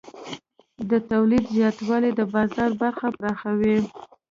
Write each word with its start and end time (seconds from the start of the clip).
د 0.89 0.91
تولید 1.11 1.45
زیاتوالی 1.55 2.11
د 2.15 2.21
بازار 2.33 2.71
برخه 2.81 3.07
پراخوي. 3.17 3.77